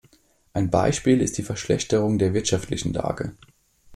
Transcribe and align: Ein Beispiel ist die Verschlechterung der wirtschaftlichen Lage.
Ein 0.53 0.71
Beispiel 0.71 1.21
ist 1.21 1.37
die 1.37 1.43
Verschlechterung 1.43 2.17
der 2.17 2.33
wirtschaftlichen 2.33 2.91
Lage. 2.91 3.35